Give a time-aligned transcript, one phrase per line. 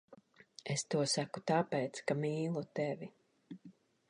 [0.75, 3.15] Es to saku tāpēc, ka mīlu tevi.